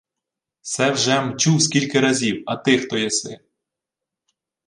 [0.63, 2.43] —Се вже-м чув скільки разів.
[2.45, 3.39] А ти хто єси?